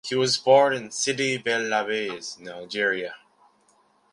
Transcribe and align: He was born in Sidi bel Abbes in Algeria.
He 0.03 0.15
was 0.15 0.35
born 0.35 0.73
in 0.73 0.89
Sidi 0.89 1.37
bel 1.37 1.71
Abbes 1.71 2.35
in 2.39 2.49
Algeria. 2.49 3.13